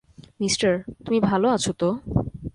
[0.41, 0.71] Mister,
[1.05, 1.89] তুমি ভালো আছ তো?